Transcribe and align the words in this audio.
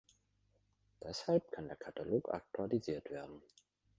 Deshalb 1.03 1.51
kann 1.51 1.67
der 1.67 1.77
Katalog 1.77 2.33
aktualisiert 2.33 3.11
werden. 3.11 3.39